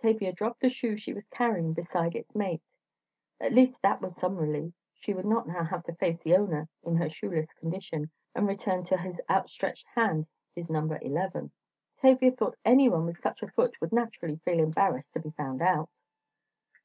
Tavia 0.00 0.32
dropped 0.32 0.60
the 0.60 0.68
shoe 0.68 0.96
she 0.96 1.12
was 1.12 1.24
carrying 1.24 1.72
beside 1.72 2.14
its 2.14 2.36
mate! 2.36 2.62
At 3.40 3.52
least 3.52 3.82
that 3.82 4.00
was 4.00 4.14
some 4.14 4.36
relief, 4.36 4.72
she 4.92 5.12
would 5.12 5.24
not 5.24 5.48
now 5.48 5.64
have 5.64 5.82
to 5.86 5.94
face 5.96 6.20
the 6.20 6.36
owner 6.36 6.68
in 6.84 6.94
her 6.94 7.08
shoeless 7.10 7.52
condition 7.52 8.12
and 8.36 8.46
return 8.46 8.84
to 8.84 8.96
his 8.96 9.20
outstretched 9.28 9.88
hand 9.96 10.28
his 10.54 10.70
number 10.70 11.00
eleven. 11.02 11.50
Tavia 12.00 12.30
thought 12.30 12.54
anyone 12.64 13.04
with 13.04 13.18
such 13.18 13.42
a 13.42 13.48
foot 13.50 13.80
would 13.80 13.90
naturally 13.92 14.36
feel 14.44 14.60
embarrassed 14.60 15.12
to 15.14 15.20
be 15.20 15.30
found 15.32 15.60
out. 15.60 15.90